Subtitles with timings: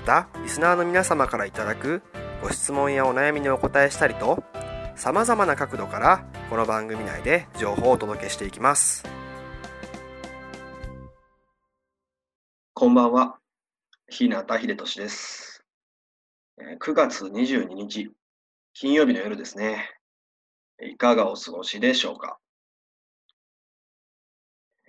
[0.00, 2.02] またリスナーの皆様からいただく
[2.42, 4.42] ご質問やお悩みにお答えしたりと
[4.96, 9.04] さまざまな角度からこの番組内で情報をお届けしていきます。
[12.72, 13.36] こんばんは。
[14.08, 15.62] 日向秀俊です。
[16.80, 18.10] 9月22日
[18.72, 19.90] 金曜日の夜ですね。
[20.80, 22.38] いかがお過ごしでしょうか？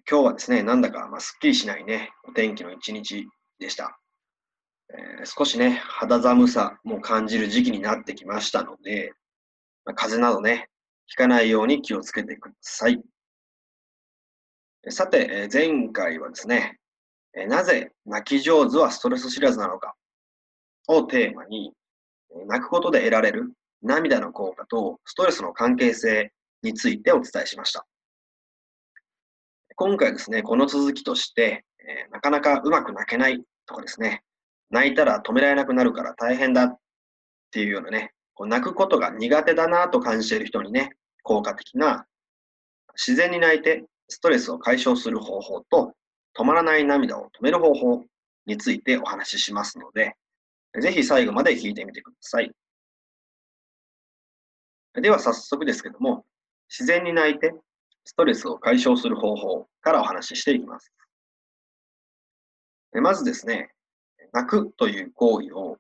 [0.10, 3.28] 今日はですね、なんだか、まあ、すっきりしないね、お天気の一日
[3.60, 3.98] でした。
[4.94, 9.14] えー、少しね、肌寒さも感じる時期になってきましたので、
[9.86, 10.70] まあ、風邪などね、
[11.08, 13.02] ひかないように気をつけてください。
[14.90, 16.80] さて、え前回はですね、
[17.36, 19.96] えなぜ泣き上手はストレス知らずなのか
[20.88, 21.74] をテーマに、
[22.48, 26.32] 泣くことで得られる涙の効果とストレスの関係性
[26.64, 27.86] についてお伝えしました。
[29.76, 34.24] 今回ですね、この続きとして、えー、なかなかうまく泣けないとかですね、
[34.72, 36.78] 泣いたら止められなくなるから大変だっ
[37.52, 40.92] ていうようなね、こう泣くことが苦手だなと感じている人にね、
[41.24, 42.06] 効果的な
[42.96, 45.94] 自然に泣いてストレスを解消する方法と
[46.38, 48.04] 止まらない涙を止める方法
[48.46, 50.16] についてお話ししますので、
[50.80, 52.52] ぜひ最後まで聞いてみてください。
[54.94, 56.26] では早速ですけども、
[56.70, 57.54] 自然に泣いて
[58.06, 60.92] ストレスを解消する方法からお話ししていきます。
[62.94, 63.72] まずですね、
[64.32, 65.78] 泣くという行為を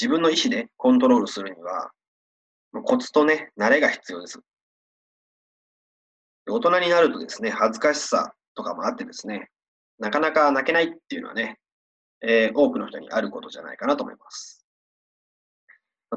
[0.00, 1.90] 自分の意思でコントロールするには、
[2.84, 4.40] コツとね、慣れが必要です。
[6.48, 9.50] 大人になるとですね、恥ずかしさとかもあってですね、
[9.98, 11.58] なかなか泣けないっていうのはね、
[12.22, 14.64] えー、多くの人にあることじゃないかなと思います。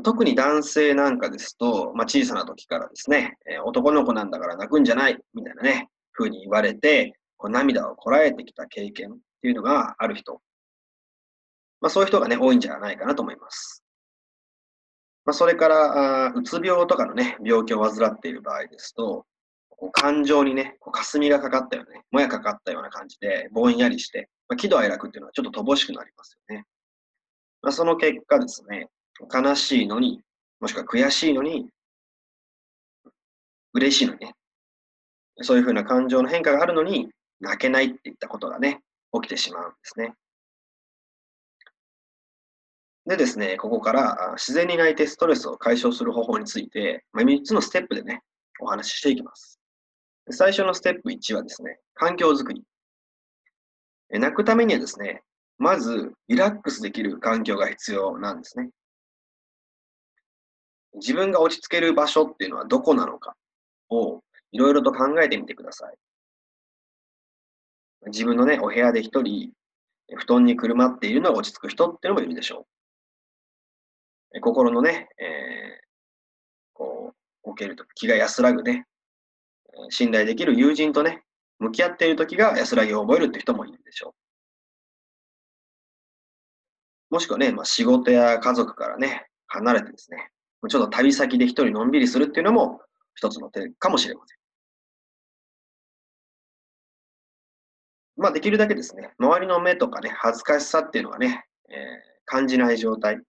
[0.02, 10.42] 特に男性なんかですと、まあ、小さな時からですね、え、男の子なんだから泣くんじゃないみたいなね、風に言われて、こう涙をこらえてきた経験っていうのがある人。
[11.84, 13.84] まあ、そういう人がね、多いんじゃないかなと思います。
[15.26, 19.26] まあ、それから、あうつ病とかのね、病気を患っている場合ですと、
[19.92, 26.64] 感情にね、こう霞がかかったよね、もやかかったような感じで、ぼんやりして、まあ、喜怒哀楽っていうのはちょっと乏しくなりますよね。
[27.62, 28.88] まあ、その結果ですね、
[29.30, 30.22] 悲しいのに、
[30.62, 31.68] もしくは悔しいのに、
[33.74, 34.36] 嬉しいのにね。
[35.42, 37.10] そういうふうな感情の変化があるのに、
[37.42, 38.80] 泣けないっていったことがね、
[39.12, 40.14] 起きてしまうんですね。
[43.06, 48.22] でですね、ここから自然に泣いてストレスを解消する方法について、まあ、3つのステップでね、
[48.62, 49.60] お話ししていきます。
[50.30, 52.64] 最初のステップ1はですね、環境づくり。
[54.10, 55.22] 泣くためにはですね、
[55.58, 58.70] まずリラックスできる環境が必要なんですね。
[60.96, 63.36] 自分が落ち着ける場所っていうのはどこなのか
[63.90, 64.22] を
[64.52, 65.96] いろいろと考えてみてください。
[68.08, 69.52] 自分のね、お部屋で一人、
[70.16, 72.73] 布団にくるまっているのが落ち着く人っていうのもいるでしょう。
[74.42, 75.28] 心のね、えー、
[76.74, 78.86] こう、置けると気が安らぐね、
[79.90, 81.24] 信頼できる友人とね、
[81.60, 84.16] 向き合っている時が安らぎを覚えるって人もいるでしょ
[87.12, 87.14] う。
[87.14, 90.32] もしくはね、まあ、仕事や家族からね、離れてですね、
[90.68, 92.82] ちょっと旅先で一人のんびりするっていうのも
[93.16, 94.38] 一つの手かもしれません。
[98.16, 101.78] まあ、できるだけですね、周りの目とかね、恥ずかしさっていうのはね、えー、
[102.26, 103.22] 感じない状態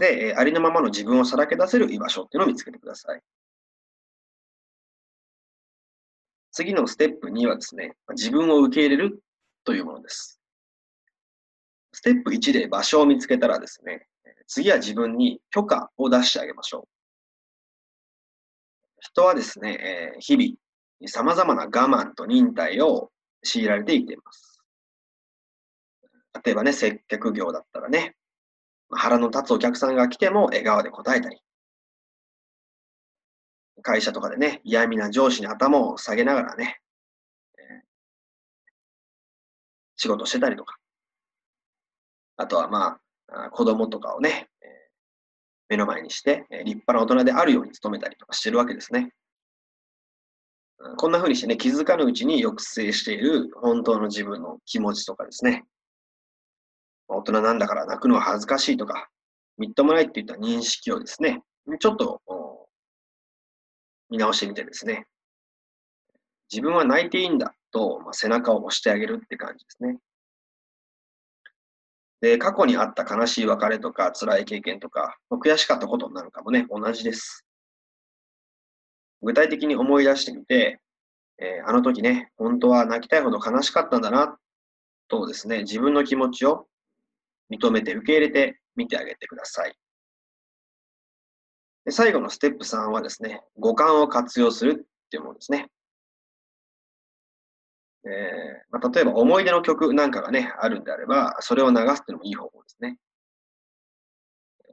[0.00, 3.20] で、ありのままの自分をさらけ出せる居場所っていうのを見つけてください。
[6.52, 9.22] 次のステップ2はですね、自分を受け入れる
[9.62, 10.40] というものです。
[11.92, 14.06] ステップ1で場所を見つけたらですね、
[14.46, 16.88] 次は自分に許可を出してあげましょう。
[19.00, 23.10] 人はですね、えー、日々、様々な我慢と忍耐を
[23.42, 24.62] 強いられて生きています。
[26.42, 28.16] 例えばね、接客業だったらね、
[28.90, 31.38] 腹の立つお客さんが来ても笑顔で答えたり、
[33.82, 36.80] 会社とかでね、嫌味な上司に頭を下げながらね、
[37.58, 37.64] えー、
[39.96, 40.76] 仕事してたりとか、
[42.36, 42.98] あとはま
[43.28, 44.68] あ、子供とかをね、えー、
[45.68, 49.12] 目の前にして、えー、立派な大人であるように努めたりとかしてるわけですね。
[50.96, 55.64] こんな風にしてね、気づかぬうちに抑制している本当の自分の気持ちとかですね。
[57.16, 59.08] 大人なんだから泣くのは恥ずかしいとか、
[59.58, 61.42] みっともないっていった認識をですね、
[61.78, 62.20] ちょっと
[64.08, 65.06] 見直してみてですね、
[66.50, 69.98] 自分は泣いていいんだと、まあ、背中を押してあげるって感じですね。
[72.20, 77.46] で、過去にあった悲しい別れとか辛い経験とか、悔しかったことなるかもね、同じです。
[79.22, 80.80] 具体的に思い出してみて、
[81.38, 84.38] えー、あの時ね、本当は泣きたいほど悲しかったんだな、
[85.08, 86.66] とですね、自分の気持ちを
[87.50, 89.74] 認めて受け入れてみてあげてください。
[91.84, 95.68] で最後のステップ3はですね、五感を活用するっていうものですね。
[98.04, 98.10] えー
[98.70, 102.98] まあ、例えば思い出の曲なんかがね、あるんであれば、それを流すっていうのもいい方法ですね。
[104.64, 104.72] え、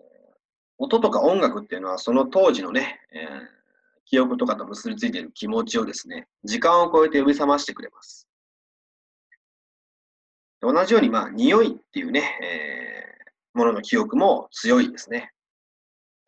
[0.77, 3.47] 音とか音楽っていうのは、その当時のね、えー、
[4.05, 8.26] 記憶とかと結びついている気持ちをですね、時間を超えて呼び覚ましてくれます。
[10.61, 15.31] 同じように、まあ、匂いっていうね、えー、ものの記憶も強いですね。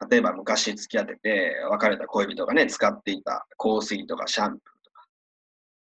[0.10, 5.06] 例えば昔付き合ってて別れた恋人がね、使っていた香水とかシャンプーとか、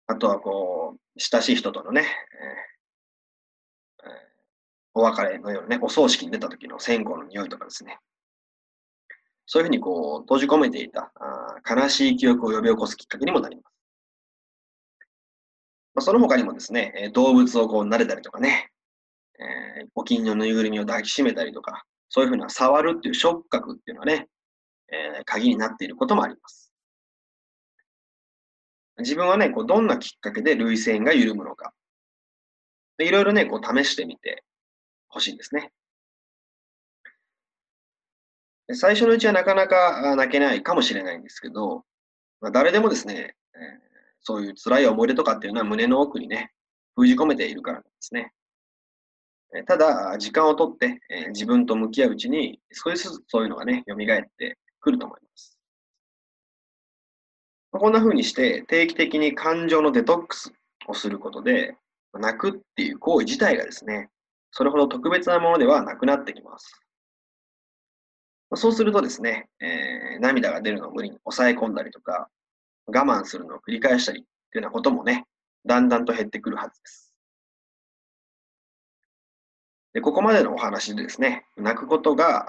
[0.07, 2.06] あとはこう、親しい人とのね、
[4.04, 4.12] えー、
[4.94, 8.00] お別れのようなね、お葬式に出た時の線香の匂いとかですね。
[9.45, 13.76] そういうふうにこう、閉じ込めていたあ悲しい記憶を呼び起こすきっかけにもなります。
[15.97, 18.69] まあ、その他にもですね、動物をこう撫れたりとかね、
[19.39, 24.27] えー、お気に入りのぬいぐるみを抱きしめたりとか、そういうふうな触るっていう触覚っていうのはね、
[24.89, 26.71] えー、鍵になっていることもあります。
[28.99, 31.73] 自分はね、こうどんなきっかけで涙腺が緩むのか。
[33.00, 34.43] でいろいろね、こう試してみて
[35.07, 35.71] ほしいんですね。
[38.73, 41.85] 最初のうちはなかなか泣けないかもしれないんですけど、
[42.39, 43.87] まあ、誰でもですね、えー、
[44.27, 46.51] そういう辛い思い出とかっていうのは胸の奥にね、
[46.97, 48.33] 封じ込めているからなんですね。
[49.65, 53.97] ただ、時間をとって、え自分と向き合ううちに、少しずつそういうのがね、蘇っ
[54.38, 55.57] てくると思います。
[57.71, 60.51] こんな風にして、定期的に感情のデトックス
[60.88, 61.77] をすることで、
[62.13, 64.09] 泣くっていう行為自体がですね、
[64.51, 66.81] それほど特別なものではなくなってきます。
[68.56, 72.29] そうするとですね、えー、涙が出るのを無理に抑え込んだりとか、
[72.88, 75.25] 我慢するのを繰り返したりっていうようなこともね、
[75.66, 77.13] だんだんと減ってくるはずです。
[79.94, 82.45] でここまでのお話でですね、泣くことが、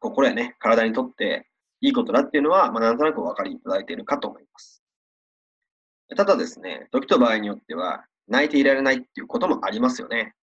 [0.00, 1.48] 心やね、体にとって
[1.80, 4.82] いいことだっていうのは、まあ、なんとなくお分かりいただいているかと思います。
[6.14, 10.34] ただですね、時と場合によっては、泣いていられないっていうこともありますよね。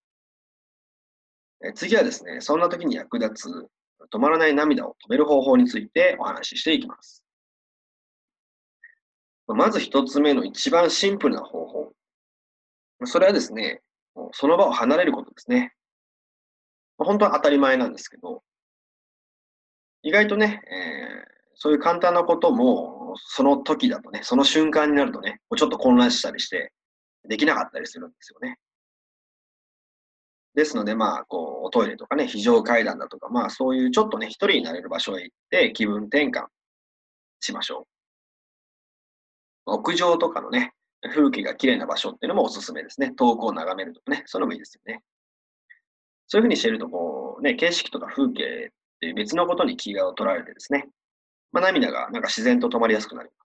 [1.75, 3.69] 次はですね、そんな時に役立つ、
[4.11, 7.22] 止まらない涙を止める方法についてお話ししていきます。
[9.55, 11.93] まず一つ目の一番シンプルな方法。
[13.05, 13.81] それはですね、
[14.31, 15.73] その場を離れることですね。
[16.97, 18.43] 本当は当たり前なんですけど、
[20.03, 26.71] 意外とね、えー、そういう簡単なことも、その時だとね、その瞬間になるとね、ちょっと混乱したりして、
[27.27, 28.57] できなかったりするんですよね。
[30.55, 36.45] ですので、まあ、こう、おトイレとかね、非常階段だとか、まあ、そういうちょっとね、一人になれる場所へ行って、気分転換
[37.39, 37.92] しましょう。
[39.73, 40.73] 屋上とかのね、
[41.13, 43.11] 風景が綺麗な場所っていうのもおすすめですね。
[43.11, 45.01] 遠くを眺めるとかね、そういうのもいいですよね。
[46.27, 48.69] そういうふうにしてると、こう、ね、景色とか風景っ
[49.01, 50.87] ていう別のことに気が取られてですね、
[51.51, 53.43] まあ、涙がなんか自然と止まりやすくなります。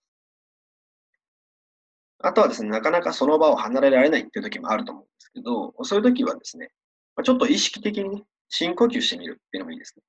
[2.21, 6.71] あとはですね、なかなかその場を離れられないっていう時もあると思うんですけど、そういう時はですね、
[7.23, 10.03] ちょっと意識的にね、深呼吸してみるっていうのもいいですね。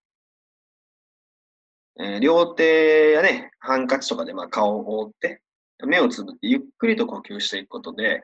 [2.01, 5.41] えー、両手やね、ハンカチとかでまあ顔を覆って、
[5.85, 8.23] 目をつぶってゆっくりと呼吸していくことで、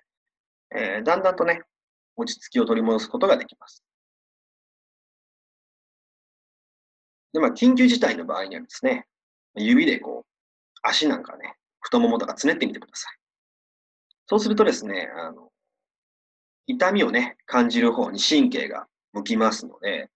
[0.75, 1.61] えー、だんだんとね、
[2.15, 3.83] 落ち着きを取り戻すことができます。
[7.33, 9.07] で、まあ、緊急事態の場合にはですね、
[9.55, 10.29] 指でこう、
[10.81, 13.17] 足なんかね、太ももとかつねってみてください。
[14.27, 15.51] そうするとですね、あの、
[16.67, 20.09] 痛みをね、感じる方に神経が向きますので、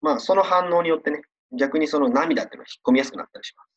[0.00, 3.69] まあ、その反応によってね、逆にその涙っていうのを引っ込みやすくなったりします。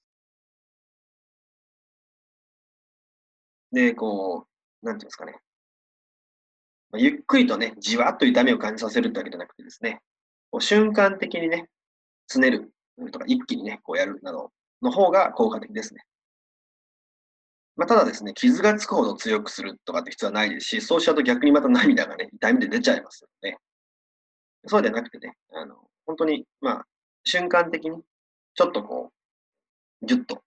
[3.74, 4.48] で、こ
[4.84, 5.34] う、なんていうんですかね。
[6.92, 10.00] まあ、ゆっくりとね、じわっと痛みを感じさせるってわけじゃなくてですね、
[10.51, 11.68] こう瞬間的にね、
[12.27, 12.72] つねる
[13.12, 14.51] とか一気にね、こうやるなど
[14.84, 16.03] の方が効果的ですね。
[17.75, 23.58] まあ、ただですね、傷がつくほど強くするとかって必要はないですし、そうしちゃうと逆にまた涙がね、痛みで出ちゃいますので、
[24.68, 25.75] そうじゃなくてね、あの、
[26.06, 26.86] 本当に、まあ、
[27.24, 28.03] 瞬間的に、
[28.53, 29.12] ちょっとこ
[30.03, 30.44] う、ぎゅっと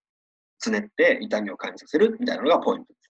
[0.59, 3.06] つねって痛みを感じさせるみたいなのがポイントです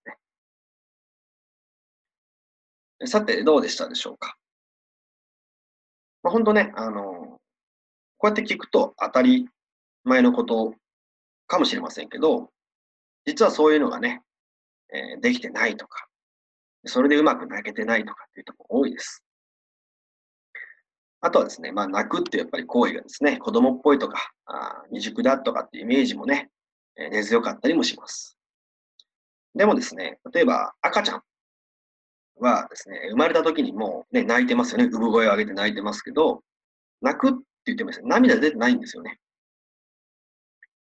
[3.04, 4.36] さて、どうでしたでしょうか？
[6.22, 7.38] まあ、本当ね、あの、
[8.18, 9.46] こうやって聞くと当たり
[10.04, 10.74] 前のこと
[11.46, 12.50] かもしれませんけど、
[13.26, 14.22] 実はそういうのがね、
[14.92, 16.06] えー、できてないとか、
[16.86, 19.22] それでうまく泣けてないとかっていうとこ多いです。
[21.20, 26.50] あとはですね、まあ、泣くってやっぱり行為がですね、子供っぽいとか、あ未熟だとかっていうイメージもね、
[26.96, 28.38] えー、根強かったりもします。
[29.54, 31.22] でもですね、例えば赤ちゃん
[32.38, 34.84] はですね、生まれた時にもうね、泣いてますよね。
[34.84, 36.42] 産声を上げて泣いてますけど、
[37.00, 39.18] 泣くって言ってもですね、涙出てないんですよね。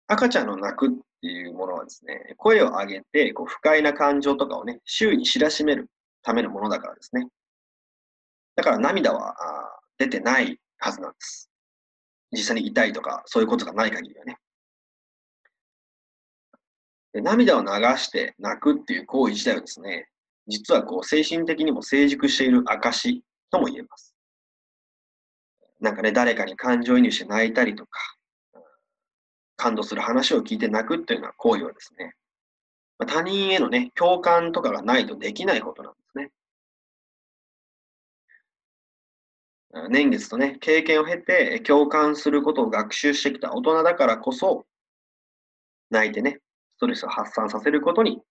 [0.08, 5.90] 赤ちゃんの泣くっていうものはですね、声を上げて、こう不快な感情とかをね、周囲に知らしめる
[6.22, 7.28] ためのものだからですね。
[8.56, 9.36] だから涙は
[9.98, 11.50] 出てないはずなんです。
[12.32, 14.38] 実際に痛いとか、そういうことがない限りはね。
[17.14, 17.68] で涙を流
[17.98, 20.08] して泣くっていう行為自体はですね、
[20.48, 24.16] 実はこう精神的にも成熟している証とも言えます。
[25.80, 28.00] なんかね、誰かに感情移入して泣いたりとか、
[29.58, 32.16] 感動する話を聞いて泣くっていうような行為はですね、
[33.08, 36.32] 他人へのね、共感とかがないとできないことなんですね。
[39.90, 44.66] 年月とね、経験を経て共感することを学習してきた大人だからこそ、
[45.90, 46.40] 泣いてね、
[46.78, 48.22] ストレスを発散させることに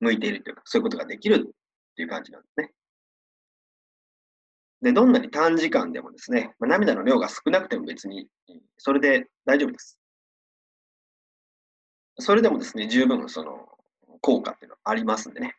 [0.00, 2.72] 向いているというか、そういうことができるっていう感じなんですね。
[4.82, 8.26] で、どんなに短時間でもですね、まあ、涙の量が少なくても別に、
[8.78, 9.98] それで大丈夫です。
[12.18, 13.68] それでもですね、十分その
[14.20, 15.54] 効果っていうのはありますんでね。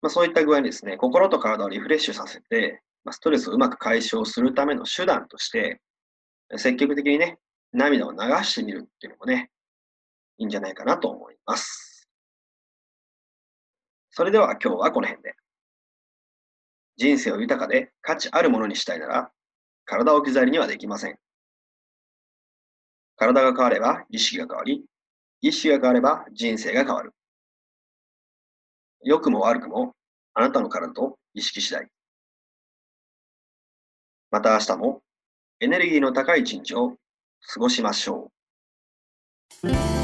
[0.00, 5.80] まあ、そういった具合にですね、心と体をリフレッシュさせて、まあ、ストレスをうまく解消するための手段として、
[6.56, 7.38] 積極的にね、
[7.72, 9.50] 涙を流してみるっていうのもね、
[10.38, 11.93] いいんじゃないかなと思います。
[14.16, 15.34] それでは今日はこの辺で。
[16.96, 19.32] 人生を豊かで価値あるものにしたいなら、
[19.84, 21.18] 体を置き去りにはできません。
[23.16, 24.84] 体が変われば意識が変わり、
[25.40, 27.12] 意識が変われば人生が変わる。
[29.02, 29.96] 良くも悪くも
[30.34, 31.88] あなたの体と意識次第。
[34.30, 35.02] また明日も
[35.58, 36.94] エネルギーの高い一日を
[37.52, 38.30] 過ごしましょ
[39.64, 40.03] う。